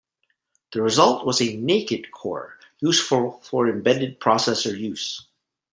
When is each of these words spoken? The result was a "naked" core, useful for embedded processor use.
The 0.73 0.81
result 0.81 1.27
was 1.27 1.39
a 1.43 1.55
"naked" 1.57 2.09
core, 2.11 2.57
useful 2.79 3.39
for 3.43 3.69
embedded 3.69 4.19
processor 4.19 4.75
use. 4.75 5.27